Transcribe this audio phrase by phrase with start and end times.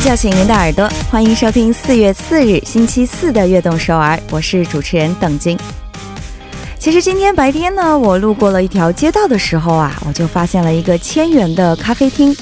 [0.00, 5.58] 叫醒您的耳朵，欢迎收听四月四日星期四的《悦动首尔》，我是主持人邓晶。
[6.78, 12.36] 其实今天白天呢，我路过了一条街道的时候啊，我就发现了一个千元的咖啡厅。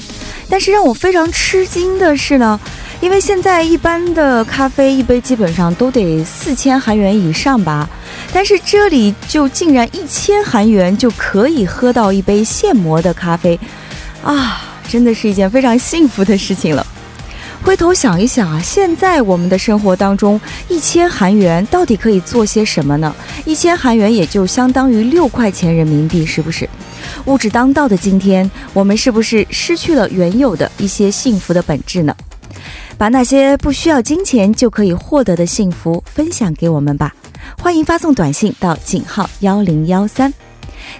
[0.49, 2.59] 但是让我非常吃惊的是呢，
[2.99, 7.89] 因为现在一般的咖啡一杯基本上都得四千韩元以上吧，
[8.33, 13.57] 但是这里就竟然一千韩元就可以喝到一杯现磨的咖啡，
[14.21, 16.85] 啊，真的是一件非常幸福的事情了。
[17.65, 23.13] 回头想一想啊，现在我们的生活当中，一千韩元到底可以做些什么呢？
[23.43, 26.69] 一千韩元也就相当于六块钱人民币，是不是？
[27.25, 32.15] 物质当道的今天，我们是不是失去了原有的一些幸福的本质呢？
[32.99, 37.15] 把那些不需要金钱就可以获得的幸福分享给我们吧。
[37.59, 40.31] 欢迎发送短信到井号幺零幺三，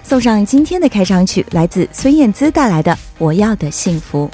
[0.02, 4.28] 送上今天的开场曲，来自孙燕姿带来的《我要的幸福》。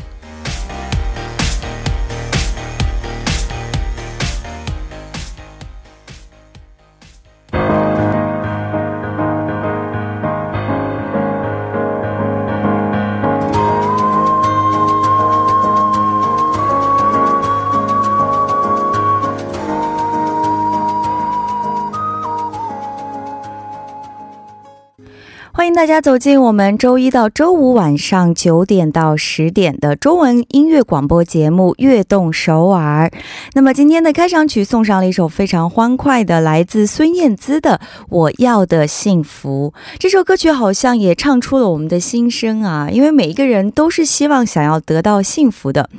[25.83, 33.07] 大家走进我们周一到周五晚上九点到十点的中文音乐广播节目《悦动首尔》。
[33.55, 39.75] 那么今天的开场曲送上了一首非常欢快的，来自孙燕姿的《我要的幸福》。
[39.99, 45.91] 这首歌曲好像也唱出了我们的心声啊，因为每一个人都是希望想要得到幸福的。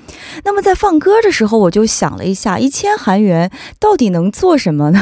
[0.46, 5.00] 那么在放歌的时候，我就想了一下，一千韩元到底能做什么呢？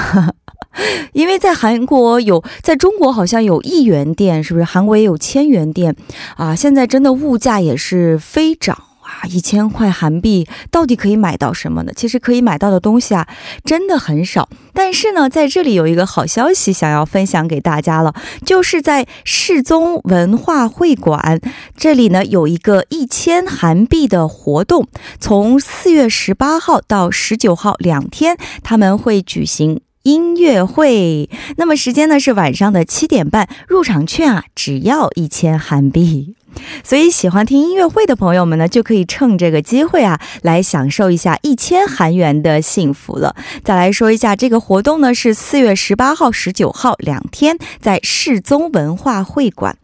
[1.13, 4.63] 因为在韩国有，在中国好像有一元店，是不是？
[4.65, 5.95] 韩国也有千元店
[6.37, 6.55] 啊！
[6.55, 9.27] 现在真的物价也是飞涨啊！
[9.27, 11.91] 一千块韩币到底可以买到什么呢？
[11.95, 13.27] 其实可以买到的东西啊，
[13.63, 14.49] 真的很少。
[14.73, 18.13] 但是呢，在这里有一个好消息想要分享给大家了，
[18.45, 21.39] 就是在世宗文化会馆
[21.75, 24.87] 这里呢，有一个一千韩币的活动，
[25.19, 29.81] 从四月十八号到十九号两天，他们会举行。
[30.03, 36.35] 音乐会，那么时间呢是晚上的七点半，入场券啊只要一千韩币，
[36.83, 43.35] 所以喜欢听音乐会的朋友们呢就可以趁这个机会啊来享受一下一千韩元的幸福了。
[43.63, 49.77] 再来说一下这个活动呢是四月十八号、十九号两天在世宗文化会馆。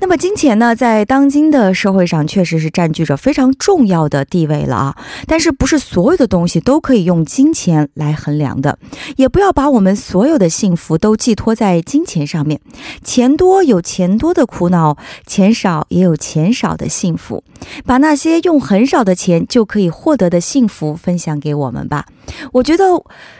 [0.00, 4.96] 那么，金钱呢，在当今的社会上，确实是占据着非常重要的地位了啊。
[5.26, 8.78] 但是，不是所有的东西都可以用金钱来衡量的，
[9.16, 12.60] 也不要把我们所有的幸福都寄托在金钱上面。
[13.02, 17.42] 钱多有钱多的苦恼，钱少也有钱少的幸福。
[17.84, 22.06] 把那些用很少的钱就可以获得的幸福分享给我们吧。
[22.52, 22.84] 我觉得，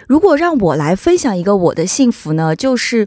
[0.09, 3.07] 如果让我来分享一个我的幸福呢，就是。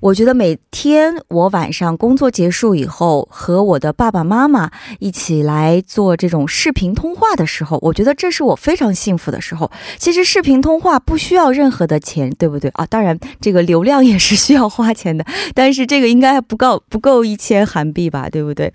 [0.00, 9.70] 我觉得每天我晚上工作结束以后，和我的爸爸妈妈一起来做这种视频通话的时候，我觉得这是我非常幸福的时候。
[9.98, 12.86] 其实视频通话不需要任何的钱，对不对啊？
[12.86, 15.22] 当然，这个流量也是需要花钱的，
[15.54, 18.72] 但是这个应该不够，不够一千韩币吧，对不对？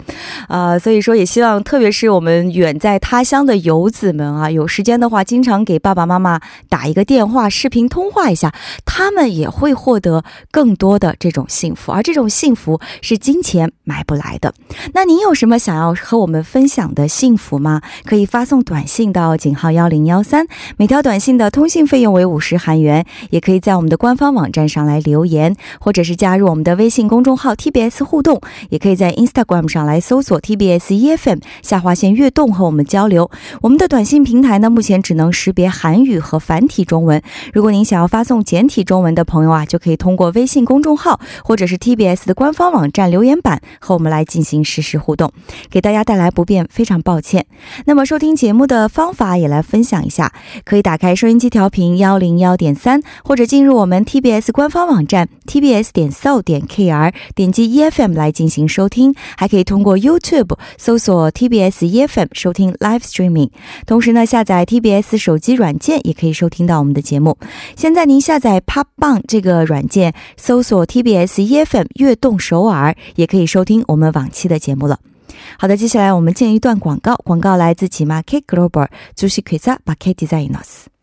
[0.47, 8.53] 啊，所以说也希望，特别是我们远在他乡的游子们啊，有时间的话，经常给爸爸妈妈打一个电话、视频通话一下，
[8.85, 11.14] 他们也会获得更多的。
[11.19, 14.53] 这种幸福，而这种幸福是金钱买不来的。
[14.93, 17.81] 那您有什么想要和我们分享的幸福吗？
[18.05, 20.45] 可以发送短信到井号幺零幺三，
[20.77, 23.05] 每条短信的通信费用为五十韩元。
[23.29, 33.29] 也可以在我们的官方网站上来留言，或者是加入我们的微信公众号 TBS 互动，也可以在 Instagram 上来搜索 TBS EFM 下划线悦动和我们交流。
[33.61, 37.21] 我们的短信平台呢，目前只能识别韩语和繁体中文。
[37.53, 41.04] 如果您想要发送简体中文的朋友啊，就可以通过微信公众号。
[41.05, 45.31] 号，或者是 TBS 的官方网站留言板和我们来进行实时互动，
[45.69, 47.45] 给大家带来不便，非常抱歉。
[47.85, 50.33] 那么收听节目的方法也来分享一下，
[50.63, 62.01] 可以打开收音机调频幺零幺点三，或者进入我们 TBS 官方网站 tbs 点 so 点 kr，点击 E F M 来进行收听，还可以通过 YouTube 搜索 TBS E
[62.01, 63.51] F M 收听 Live Streaming，
[63.85, 67.37] 同时呢下载 TBS 手机软件也可以收听到我们的节目。
[67.77, 70.83] 现在您下载 Pop Bang 这个软件，搜索。
[70.95, 74.99] TBS EFM 悦动首尔也可以收听我们往期的节目了。
[75.59, 80.94] 好的，接下来我们进一段广告，广告来自 m a k e Global，主持记者 Market Designers。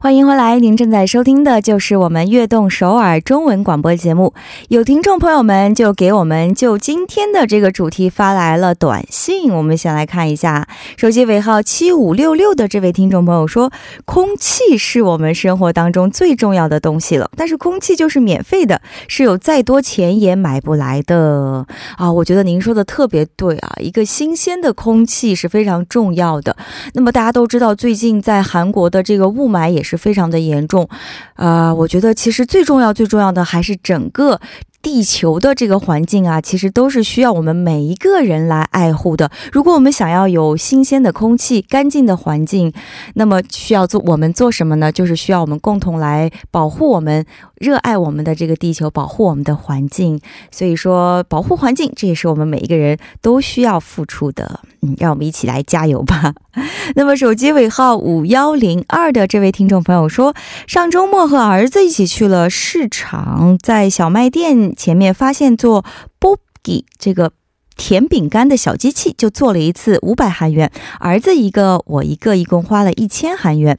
[0.00, 4.32] 欢迎回来，您正在收听的就是我们《悦动首尔》中文广播节目。
[4.68, 10.66] 有听众朋友们就给我们就今天的这个主题发来了短信，我们先来看一下，
[10.96, 13.70] 手机尾号七五六六的这位听众朋友说
[14.04, 21.66] ：“空气是我们生活当中最重要的东西了，但是空气就是免费的，是有再多钱也买不来的
[21.96, 26.56] 啊。”我觉得您说的特别对啊，一个新鲜的空气是非常重要的。
[26.94, 29.69] 那么大家都知道，最近在韩国的这个雾霾。
[29.70, 30.88] 也是非常的严重，
[31.34, 34.40] 啊，我觉得其实最重要、最重要的还是整个。
[34.82, 39.30] 地球的这个环境啊，其实都是需要我们每一个人来爱护的。
[39.52, 42.72] 如果我们想要有新鲜的空气、干净的环境，
[43.14, 44.90] 那么需要做我们做什么呢？
[44.90, 47.24] 就是需要我们共同来保护我们、
[47.56, 50.18] 热爱我们的这个地球，保护我们的环境。
[50.50, 54.60] 所以说，保护环境，这也是我们每一个人都需要付出的。
[54.82, 56.32] 嗯，让我们一起来加油吧。
[56.96, 60.32] 那么，手机尾号五幺零二的这位听众朋友说，
[60.66, 64.69] 上周末和儿子一起去了市场，在小卖店。
[64.76, 65.82] 前面发现做
[66.18, 67.32] b o o g i 这个。
[67.80, 73.78] 甜饼干的小机器就做了一次五百韩元，儿子一个我一个，一共花了一千韩元。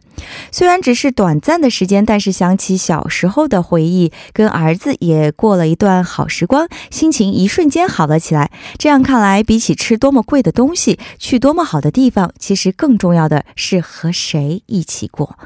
[0.52, 8.50] 虽然只是短暂的时间，但是想起小时候的回忆，跟儿子也过了一段好时光，心情一瞬间好了起来。
[8.80, 15.38] 这样看来，比起吃多么贵的东西，去多么好的地方，其实更重要的是和谁一起过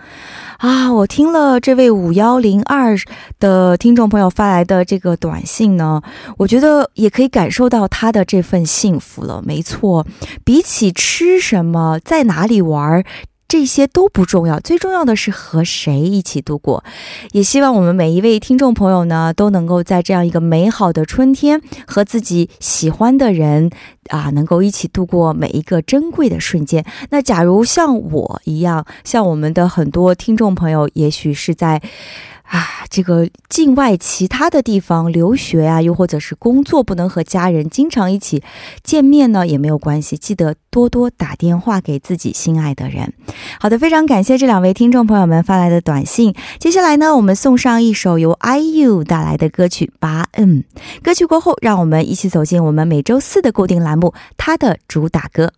[0.60, 0.94] 啊！
[0.94, 2.96] 我听了这位五幺零二
[3.38, 6.02] 的听众朋友发来的这个短信呢，
[6.38, 8.42] 我觉得也可以感受到他的这。
[8.46, 10.06] 份幸福了，没错。
[10.46, 13.04] 比起吃什么，在哪里玩儿，
[13.48, 14.60] 这些都不重要。
[14.60, 16.84] 最重要的是和谁一起度过。
[17.32, 23.72] 也希望我们每一位听众朋友呢，都能够在这样一个美好的春天，和自己喜欢的人
[24.10, 26.86] 啊，能够一起度过每一个珍贵的瞬间。
[27.10, 31.82] 那假如像我一样，像我们的很多听众朋友，也许是在。
[32.48, 38.44] 啊，这个境外其他的地方留学啊，又或者是工作不能和家人经常一起
[38.84, 40.16] 见面呢，也没有关系。
[40.18, 43.14] 记得多多打电话给自己心爱的人。
[43.60, 46.36] 好的，非常感谢这两位听众朋友们发来的短信。
[46.60, 50.64] 接下来呢，我们送上一首由 IU 带来的歌曲《八恩》。
[51.04, 55.52] 歌曲过后，让我们一起走进我们每周四的固定栏目，它的主打歌。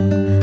[0.00, 0.39] 嗯。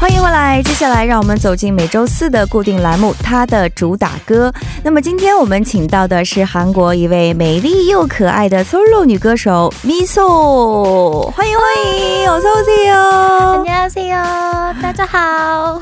[0.00, 0.62] 欢迎回来！
[0.62, 4.50] 接下来，让我们走进每周四的固定栏目，它的主打歌。
[4.82, 13.92] 那么，今天我们请到的是韩国一位美丽又可爱的 Solo 女歌手 m i s s o 欢迎欢迎，Ozzy 大家好！
[13.92, 13.92] 大家
[14.24, 15.80] 好，大家好。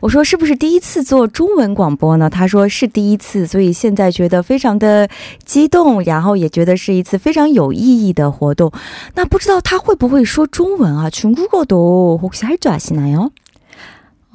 [0.00, 2.28] 我说是不是第一次做中文广播呢？
[2.28, 5.08] 他说是第一次，所以现在觉得非常的
[5.44, 8.70] 激动，然后也觉得是一次非常有意义的活动。
[9.14, 11.08] 那不知道他会不会说中文啊？
[11.08, 13.21] 群主가도혹시할줄아시나 요？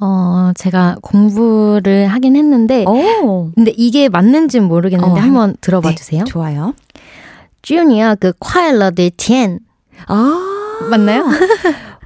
[0.00, 3.50] 어, 제가 공부를 하긴 했는데, 오.
[3.54, 6.24] 근데 이게 맞는지는 모르겠는데 어, 한번 들어봐 네, 주세요.
[6.24, 6.74] 좋아요.
[7.62, 9.58] 쥬니야 그快乐的天
[10.06, 11.24] 아, 맞나요?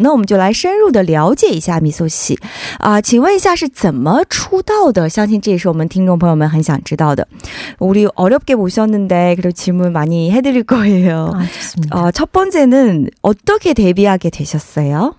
[0.00, 2.38] 那我们就来深入的了解一下米苏西
[2.78, 5.08] 啊，请问一下是怎么出道的？
[5.08, 7.26] 相信这也是我们听众朋友们很想知道的。
[7.78, 11.30] 무리어렵게모셨는데그럼질문많이해드릴거예 요。
[11.30, 11.48] 啊，
[11.90, 15.14] 啊，첫번째는어떻게데뷔하게되셨어요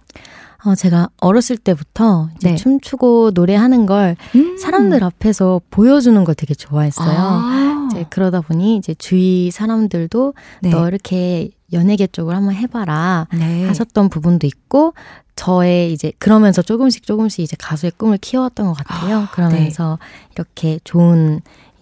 [0.64, 2.56] 어, 제가 어렸을 때부터 이제 네.
[2.56, 4.58] 춤추고 노래하는 걸 음.
[4.58, 7.08] 사람들 앞에서 보여주는 걸 되게 좋아했어요.
[7.10, 7.90] 아.
[7.92, 10.70] 이제 그러다 보니 이제 주위 사람들도 네.
[10.70, 13.66] 너 이렇게 연예계 쪽을 한번 해봐라 네.
[13.68, 14.94] 하셨던 부분도 있고
[15.36, 19.18] 저의 이제 그러면서 조금씩 조금씩 이제 가수의 꿈을 키워왔던 것 같아요.
[19.18, 19.26] 아, 네.
[19.34, 19.98] 그러면서
[20.34, 21.40] 이렇게 좋은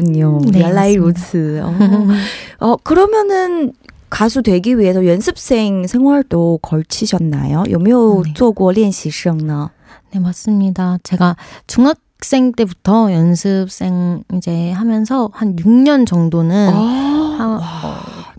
[0.00, 1.60] 그군요 음, 네, 랄라이 로즈.
[1.62, 1.74] 어.
[2.60, 3.72] 어, 그러면은
[4.08, 7.64] 가수 되기 위해서 연습생 생활도 걸치셨나요?
[7.70, 9.70] 요묘 쪼고 아, 练习生呢?
[10.10, 10.18] 네.
[10.18, 10.98] 네, 맞습니다.
[11.02, 17.96] 제가 중학 학생 때부터 연습생 이제 하면서 한 6년 정도는 아, 하, 어,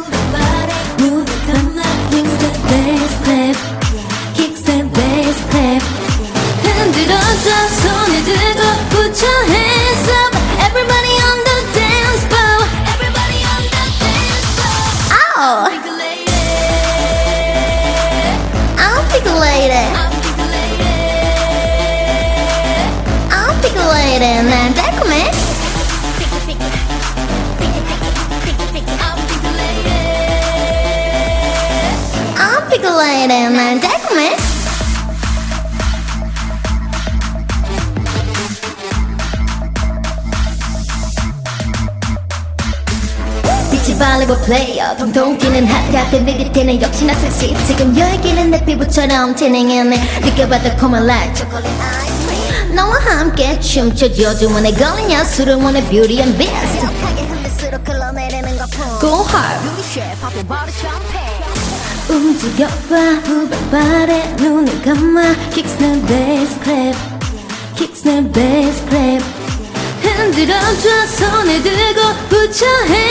[44.29, 50.69] 최고 플레이어 통통 튀는 핫카페 내 밑에는 역시나 섹시 지금 열기는 내 피부처럼 태닝해 느껴봐도
[50.77, 55.81] c o m o n like 초콜릿 아이스크림 너와 함께 춤춰줘 주문에 걸린 야수를 원해
[55.89, 60.71] beauty and beast 력하게 흔들수록 흘러내리는 거품 Go hard 유리쉐 바보 바로
[62.07, 65.21] 점프 움직여봐 후발발에 눈을 감아
[65.53, 66.95] Kicks the bass clap
[67.75, 69.23] Kicks the bass clap
[70.03, 73.08] 흔들어줘 손을 들고 부처해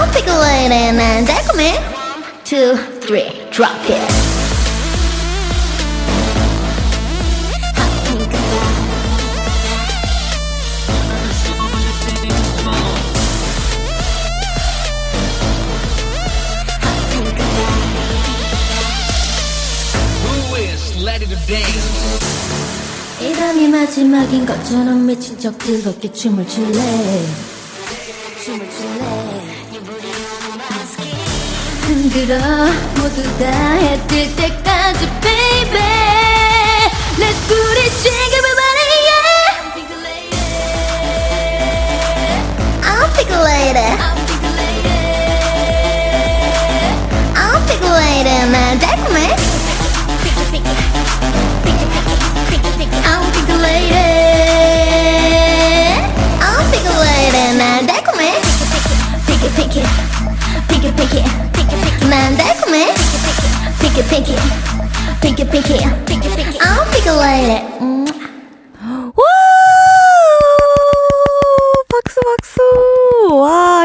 [0.00, 1.78] will pick a lady, man, take me.
[1.92, 4.23] One, two, three, drop it.
[23.74, 26.72] 마지막인 것처럼 미친 척 즐겁게 춤을 출래
[28.44, 29.42] 춤을 출래
[31.80, 32.36] 흔들어
[33.02, 35.43] 모두 다 해뜰 때까지 빼
[64.08, 64.36] pinky,
[65.20, 66.58] pinky, pinky, pinky, pinky.
[66.60, 67.93] I'll pick a lady.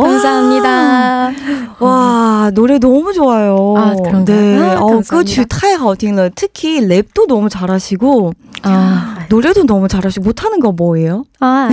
[0.00, 1.30] 감사합니다
[1.80, 3.74] 와 노래 너무 좋아요.
[3.76, 4.60] 아 그런가요?
[4.60, 5.94] 네, 아, 어, 끝이 타이 하
[6.34, 8.32] 특히 랩도 너무 잘하시고
[8.62, 11.24] 아, 노래도 너무 잘하시고 못하는 거 뭐예요?
[11.40, 11.68] 아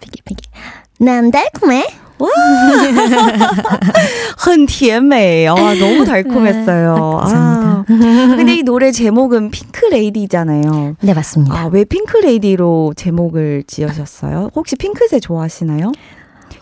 [0.00, 0.48] 피기 피기
[1.00, 1.84] 난 달콤해.
[2.20, 2.28] 와,
[4.38, 5.46] 很甜美.
[5.48, 6.94] 아, 너무 달콤했어요.
[6.94, 10.96] 네, 아, 아, 근데 이 노래 제목은 핑크 레이디잖아요.
[11.02, 11.56] 네, 맞습니다.
[11.56, 14.50] 아, 왜 핑크 레이디로 제목을 지으셨어요?
[14.54, 15.90] 혹시 핑크색 좋아하시나요?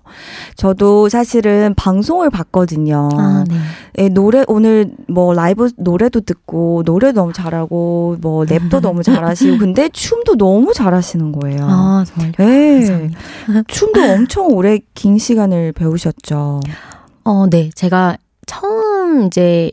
[0.54, 3.08] 저도 사실은 방송을 봤거든요.
[3.18, 3.56] 아, 네.
[3.98, 9.88] 예, 노래 오늘 뭐 라이브 노래도 듣고 노래 너무 잘하고 뭐 랩도 너무 잘하시고 근데
[9.88, 11.58] 춤도 너무 잘하시는 거예요.
[11.62, 12.32] 아, 정말.
[12.38, 13.10] 예.
[13.66, 16.60] 춤도 엄청 오래 긴 시간을 배우셨죠.
[17.24, 17.70] 어, 네.
[17.74, 19.72] 제가 처음 이제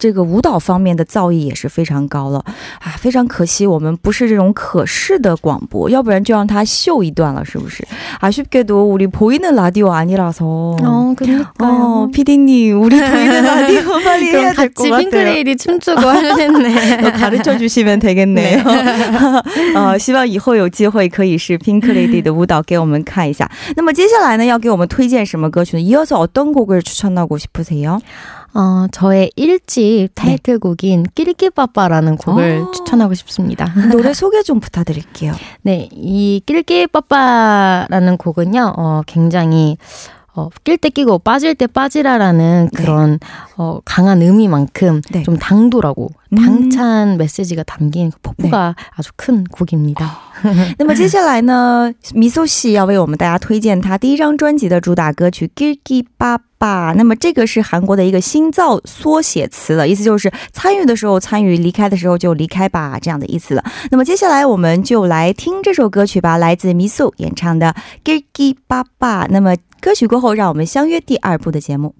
[0.00, 2.42] 这个舞蹈方面的造诣也是非常高了
[2.80, 2.88] 啊！
[2.96, 7.86] 非常可惜，我们不是这种可视的广播，要不然就让他秀一段了，是不是？
[8.20, 10.42] 아쉽게도우리보이는라디오아니라서
[10.82, 16.16] 哦，그니까 PD 님우리보이는라디오만 이해야될것같아같이 Pink l 춤추고하
[17.60, 23.46] 주시되겠네요啊， 希望以后有机会可以是 Pink Lady 的舞蹈给我们看一下。
[23.76, 25.82] 那么接下来呢，要给我们推荐什么歌曲呢？
[25.86, 28.00] 이어서어떤곡을추천하고싶으세 요？
[28.54, 31.02] 어, 저의 1집 타이틀곡인 네.
[31.14, 33.72] 끼리끼빠빠라는 곡을 아~ 추천하고 싶습니다.
[33.72, 35.32] 그 노래 소개 좀 부탁드릴게요.
[35.62, 39.76] 네, 이 끼리끼빠빠라는 곡은요, 어, 굉장히
[40.34, 42.76] 어, 낄때 끼고 빠질 때 빠지라라는 네.
[42.82, 43.26] 그런 네.
[43.56, 45.22] 어, 강한 의미만큼 네.
[45.22, 50.06] 좀 당도라고 当唱，message 가담긴폭포가아주큰곡입니다
[50.78, 56.92] 那么接下来呢，미소씨要为我们大家推荐他第一张专辑的主打歌曲《기기바바》。
[56.94, 63.64] 那么这个是韩国的一个新造缩写词了，意思就是参与的时候参与，离开的时候就离开吧这样的意思了。
[63.90, 67.66] 那么接下来我们就来听这首歌曲吧，来自미소演唱的
[68.04, 69.24] 《g g 기기바바》。
[69.30, 71.94] 那么歌曲过后，让我们相约第二部的节目。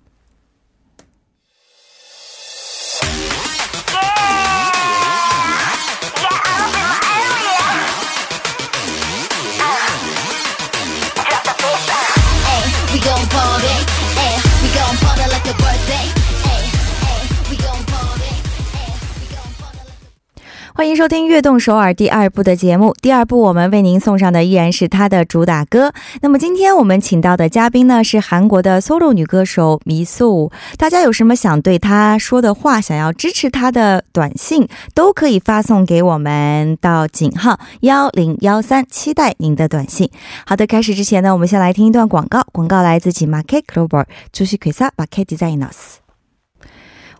[20.81, 22.95] 欢迎收听《悦动首尔》第二部的节目。
[23.03, 25.93] 第二部我们为您送上的依然是他的主打歌。
[26.23, 30.51] 那么今天我们请到的嘉宾呢，是韩国的 solo 女歌手米素。
[30.79, 38.83] 大家有什么想对她说的话，想要支持她的短信，都可以发送给我们到井号幺零幺三。
[38.91, 40.09] 期待您的短信。
[40.47, 42.41] 好的，开始之前呢，我们先来听一段广告。
[42.53, 46.00] 广告来自 Market c l o b a r 株式会社 Market Designers。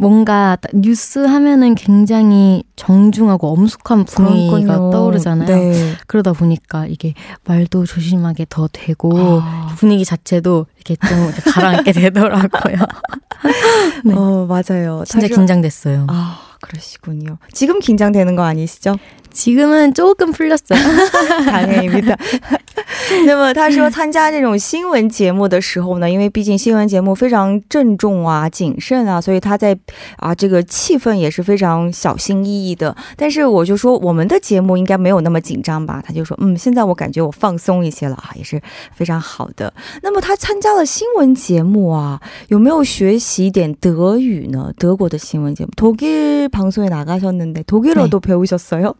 [0.00, 4.90] 뭔가 뉴스 하면은 굉장히 정중하고 엄숙한 분위기가 그렇군요.
[4.90, 5.46] 떠오르잖아요.
[5.48, 5.92] 네.
[6.06, 9.10] 그러다 보니까 이게 말도 조심하게 더 되고
[9.42, 9.74] 아.
[9.76, 12.76] 분위기 자체도 이렇게 좀 가라앉게 되더라고요.
[14.06, 14.14] 네.
[14.14, 15.02] 어 맞아요.
[15.04, 15.34] 진짜 자주...
[15.34, 16.06] 긴장됐어요.
[16.08, 17.38] 아 그러시군요.
[17.52, 18.94] 지금 긴장되는 거 아니시죠?
[19.32, 20.78] 지금은 조금 풀렸어요.
[21.46, 22.14] 다행입니다.
[23.26, 29.76] 那么他说参加这种新闻节目的时候呢，因为毕竟新闻节目非常郑重啊、谨慎啊，所以他在
[30.18, 32.94] 啊这个气氛也是非常小心翼翼的。
[33.16, 36.00] 但是我就说我们的节目应该没有那么紧张吧？
[36.04, 38.60] 他就说嗯，现在我感觉我放松一些了啊，也是
[38.94, 39.72] 非常好的。
[40.02, 44.72] 那么他参加了新闻节目啊，有没有学习一点德语呢？
[44.78, 48.94] 德国的新闻节目，독일방송에나가셨는데독일어도배우셨어 요？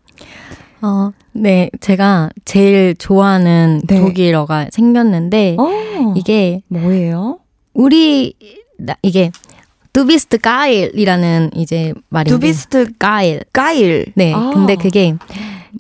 [0.81, 1.13] 嗯。
[1.41, 4.01] 네, 제가 제일 좋아하는 네.
[4.01, 7.39] 독일어가 생겼는데 오, 어, 이게 뭐예요?
[7.75, 8.35] 우리
[8.77, 9.31] 나, 이게
[9.93, 14.51] 두비스트 가일이라는 이제 말인데 두비스트 가일 가일 네 아.
[14.55, 15.15] 근데 그게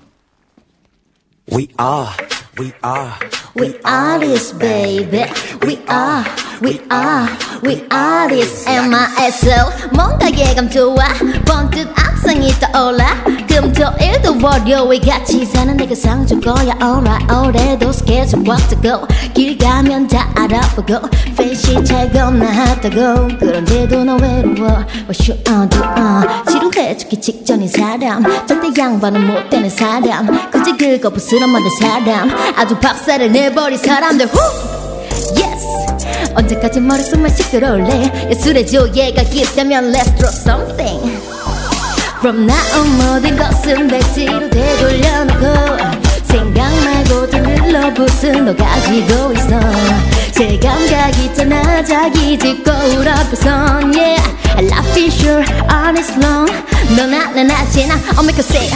[1.51, 2.17] We are,
[2.57, 3.19] we are,
[3.55, 5.25] we are this baby.
[5.61, 6.25] We are,
[6.63, 7.29] we are,
[7.63, 9.91] we are this MISO.
[9.93, 10.97] 뭔가 예감 좋아.
[11.45, 13.23] 번뜩 악상이 떠올라.
[13.47, 16.73] 금토일도 월요일 같이 사는 내가 상줄 거야.
[16.83, 19.07] Alright, 올해도 스케줄 꽉 잡고.
[19.35, 21.11] 길 가면 다 알아보고.
[21.37, 23.37] 팬시 잘 겁나 하다고.
[23.39, 24.83] 그런데도 너 외로워.
[25.07, 26.64] What you on, do on.
[26.85, 33.33] 때 죽기 직전인 사람 절대 양반은 못 되는 사람 굳이 긁어 부스럼만든 사람 아주 박살을
[33.33, 34.39] 내버린 사람들 후!
[35.35, 36.31] Yes!
[36.35, 41.23] 언제까지 머릿속만 시끄러울래 예술의 조예가 깊다면 Let's draw something
[42.21, 45.41] From now on 모든 것은 백지로 되돌려놓고
[46.25, 49.49] 생각 말고 다눌러붙은너 가지고 있어
[50.37, 56.47] 제 감각 있잖아 자기 집 거울 앞에선 yeah laughing sure on is long
[56.97, 58.71] No not no not yeah I'll make a say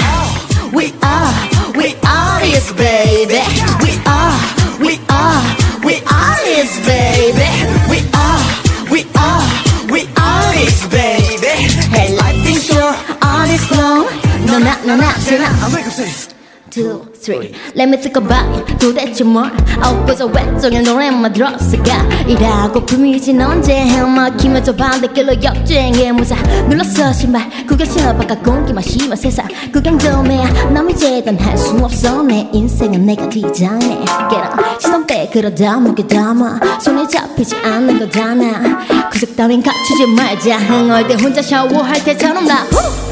[0.73, 1.33] We are
[1.77, 3.43] we are is baby
[3.83, 4.39] We are
[4.83, 5.43] we are
[5.85, 7.47] we are is baby
[7.89, 8.45] We are
[8.91, 9.51] we are
[9.91, 12.11] we are is baby Hey
[12.51, 14.07] is short, on is long
[14.47, 16.35] No not no not yeah I'll make a say
[16.71, 17.55] two, three.
[17.75, 18.79] Let me think about it.
[18.79, 19.51] 도대체 뭘
[19.83, 22.03] 엎어서 왼쪽에 노래만 들었을까?
[22.27, 26.35] 이라고 품이진 언제 막히면서 반대길로 역주행해 무사
[26.69, 32.23] 눌렀어 신발 구경 신어봐가 공기만 심한 뭐 세상 구경 좀 해야 남이 재단할 수 없어
[32.23, 39.09] 내 인생은 내가 디자인해 Get up 시선 빼 그러다 목에 담아 손에 잡히지 않는 거잖아
[39.11, 43.09] 구석 따윈 갖추지 말자 흥얼대 혼자 샤워할 때처럼 나 후!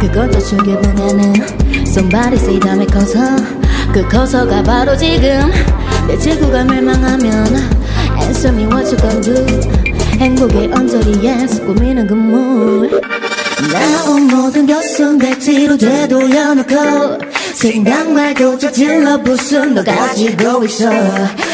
[0.00, 3.18] 그것도 즐겨보내는 Somebody say 담에 커서
[3.92, 5.50] 그 커서가 바로 지금
[6.08, 7.46] 내 지구가 멸망하면
[8.22, 12.92] Answer me what you gon' do 행복의 언저리에 꾸미는 그물나온
[14.28, 20.90] 모든 것은 백지로 되돌려놓고 생각만 고쳐질러 무슨 너 가지고 있어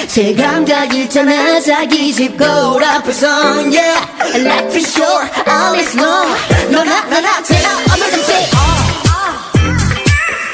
[0.06, 3.28] 새 감자 있잖아 자기 집 거울 앞에서
[3.66, 3.98] Yeah,
[4.42, 6.34] life is short, all is long
[6.70, 8.32] 너나 나나 제가 없는 듯이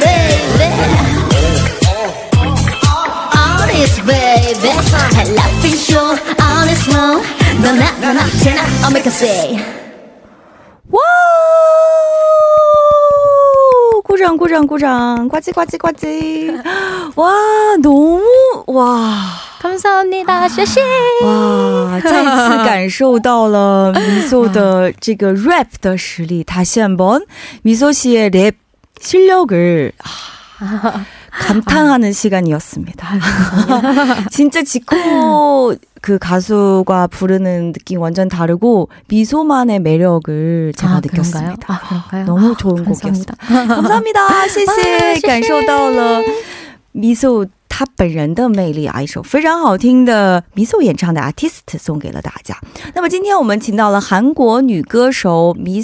[0.00, 0.70] baby
[3.34, 4.72] Honest baby
[5.34, 7.22] Life is short, no, no, no,
[7.62, 9.91] 너나 나나 제가 없는 듯이
[10.92, 11.00] 哇！
[14.04, 15.26] 鼓掌鼓掌鼓掌！
[15.28, 16.60] 呱唧呱唧呱唧！
[17.16, 17.32] 哇，
[17.82, 20.80] 너 무， 哇，감사합니 다， 谢谢！
[21.24, 26.44] 哇，再次感受到了미소的 这个 rap 的实力。
[26.44, 27.22] 他现本
[27.64, 28.54] 미소씨의 rap
[29.00, 29.92] 실력을
[31.32, 32.12] 감탄하는 아.
[32.12, 33.18] 시간이었습니다.
[34.30, 41.56] 진짜 지코 그 가수가 부르는 느낌 완전 다르고 미소만의 매력을 제가 아, 느꼈습니다.
[41.68, 42.26] 아, 그런가요?
[42.26, 43.34] 너무 아, 좋은 곡이었습니다.
[43.46, 44.46] 감사합니다.
[44.52, 44.66] 시시,
[45.22, 45.72] 감사합니다.
[46.02, 46.22] 아,
[46.92, 52.54] 미소 他本人的魅力啊，一首非常好听的 m 宿演唱的《Artist》送给了大家。
[52.94, 55.82] 那么今天我们请到了韩国女歌手 Mi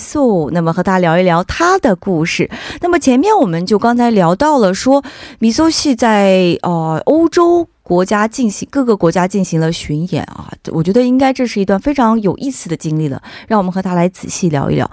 [0.53, 2.51] 那么和她聊一聊她的故事。
[2.83, 5.03] 那么前面我们就刚才聊到了，说
[5.39, 13.21] 米 i 系在呃欧洲国家进行各个国家进行了巡演啊，我觉得应该这是一段非常有意思的经历了。
[13.47, 14.85] 让我们和她来仔细聊一聊。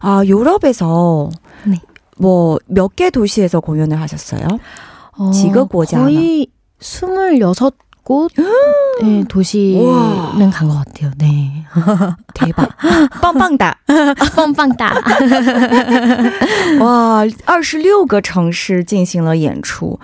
[0.00, 1.30] 啊，유럽에서
[1.64, 4.58] 몇개도시에서공연을하셨어요
[5.20, 8.30] 어, 지个国家呢 거의 26곳
[9.02, 11.10] 네, 도시는 간 것 같아요.
[11.18, 11.64] 네.
[12.34, 12.68] 대박.
[13.22, 13.78] 빵빵다.
[14.36, 14.86] 빵빵다.
[16.84, 19.98] 와, 26个城市进行了演出.어,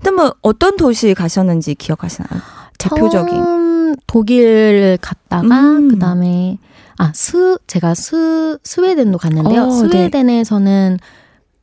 [0.00, 2.40] 그러면 어떤 도시 가셨는지 기억하시나요?
[2.78, 3.96] 대표적인.
[4.06, 5.88] 독일 갔다가 음.
[5.88, 6.58] 그다음에
[6.98, 9.62] 아, 스 제가 스 스웨덴도 갔는데요.
[9.64, 9.72] 어, 네.
[9.72, 11.06] 스웨덴에서는 네.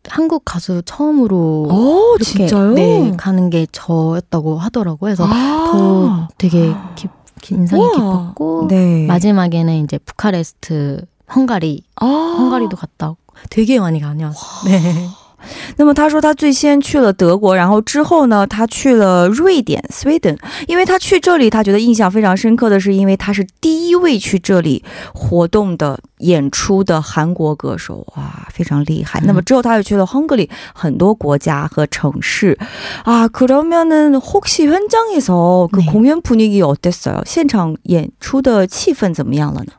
[0.10, 2.74] 한국 가수 처음으로 오, 이렇게 진짜요?
[2.74, 4.98] 네, 가는 게 저였다고 하더라고요.
[5.16, 7.08] 그래서 아~ 더 되게 기,
[7.52, 7.92] 인상이 우와.
[7.94, 9.06] 깊었고 네.
[9.08, 11.02] 마지막에는 이제 부카레스트
[11.34, 15.14] 헝가리 아~ 헝가리도 갔다 왔고 되게 많이 다녀왔어요.
[15.78, 29.22] 那么他说他最先去了德国，然后之后呢，他去了瑞典 （Sweden），因为他去这里，他觉得印象非常深刻的是，因为他是第一位去这里活动的、演出的韩国歌手，哇，非常厉害。
[29.26, 32.58] 那么之后他又去了 Hungary，很多国家和城市。
[33.04, 37.24] 啊，그러면은혹시현장에서공연분위기어땠어 요？
[37.26, 39.74] 现场演出的气氛怎么样了呢？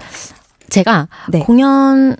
[0.70, 1.40] 제가 네.
[1.40, 2.16] 공연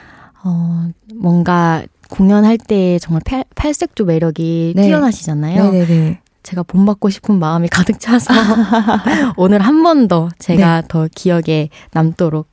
[0.43, 4.83] 어, 뭔가 공연할 때 정말 팔, 팔색조 매력이 네.
[4.83, 5.63] 뛰어나시잖아요.
[5.71, 6.19] 네네네.
[6.43, 8.33] 제가 본받고 싶은 마음이 가득 차서
[9.37, 10.87] 오늘 한 번 더 제가 네.
[10.89, 12.47] 더 기억에 남도록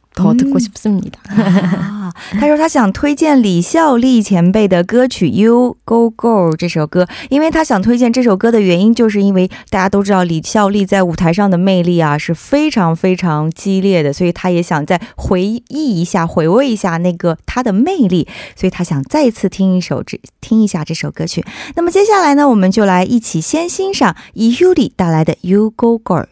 [2.40, 21.44] 他说他想推荐李孝利前辈的歌曲《You Go Girl》这首歌，因为他想推荐这首歌的原因，就是因为大家都知道李孝利在舞台上的魅力啊是非常非常激烈的，所以他也想再回忆一下、回味一下那个他的魅力，所以他想再次听一首这听一下这首歌曲。
[21.76, 26.22] 那么接下来呢，我们就来一起先欣赏以 l i 带来的《You Go Girl》。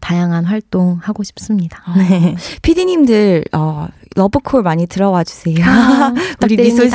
[0.00, 1.80] 다양한 활동 하고 싶습니다.
[1.96, 2.34] 네.
[2.62, 3.86] 피디님들 어,
[4.16, 5.56] 러브콜 많이 들어와 주세요.
[5.64, 6.12] 아,
[6.42, 6.94] 우리 미소씨.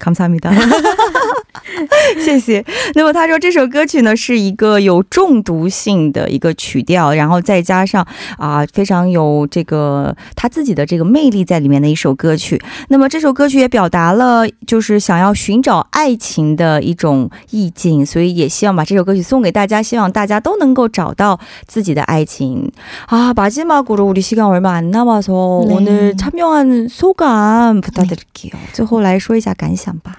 [0.00, 0.50] 康萨米达，
[2.24, 2.64] 谢谢。
[2.94, 8.04] 那么他说这首歌曲呢是一个有中毒性的一个曲调，然后再加上
[8.38, 12.58] 啊非常有这个他自己的这个魅力在里面的一首歌曲。
[12.88, 21.38] 那么这首歌曲也表达了就是想要寻找爱情的一种意境，所以也希望把这首歌曲送给大家，希望大家都能够找到
[21.68, 22.72] 自己的爱情
[23.06, 23.34] 啊。
[23.34, 25.30] 마지막으로우리시간얼마안남아서
[25.62, 29.89] 오늘참여한소감부탁드릴게요最后来说一下感想。
[29.98, 30.18] 吧。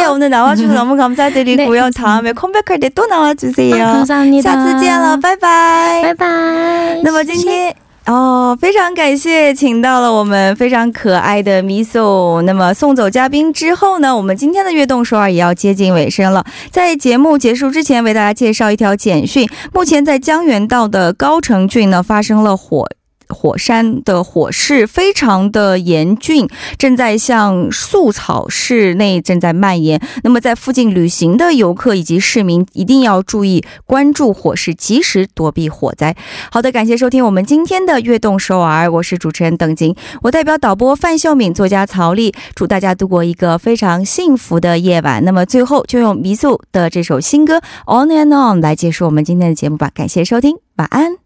[0.01, 7.75] 네오늘나와주셔서너무감사드리고요다음에컴백할때또나와주세요감사합니다下次见了拜拜拜拜那么今天
[8.07, 12.41] 哦非常感谢请到了我们非常可爱的 Miso.
[12.41, 16.43] 那么送走嘉宾之后呢我们今天的《悦动首尔》也要接近尾声了。
[16.71, 22.85] 在节目结束之前为大家介绍一条简讯目前在江原道的高城郡呢发生了火。
[23.31, 29.99] 火山的火势非常的严峻，正在向宿草室内正在蔓延。
[30.23, 36.15] 那么，在附近旅行的游客以及市民一定要注意关注火势，及时躲避火灾。
[36.51, 39.95] 好的，感谢收听我们今天的《悦动首尔》，我是主持人邓晶。
[40.23, 45.23] 我代表导播范秀敏、作家曹丽，祝大家度过一个非常幸福的夜晚。
[45.23, 49.89] 那么，最后就用迷宿的这首新歌《On and On》来结束我们今天的节目吧。
[49.93, 51.20] 感谢收听，晚安。